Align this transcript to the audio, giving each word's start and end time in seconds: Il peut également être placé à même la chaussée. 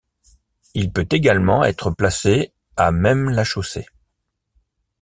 Il 0.73 0.91
peut 0.91 1.05
également 1.11 1.63
être 1.63 1.91
placé 1.91 2.53
à 2.75 2.89
même 2.91 3.29
la 3.29 3.43
chaussée. 3.43 3.85